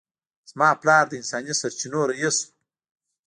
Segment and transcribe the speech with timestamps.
[0.51, 2.47] زما پلار د انساني سرچینو رییس و